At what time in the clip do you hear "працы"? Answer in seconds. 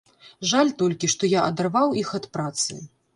2.39-2.79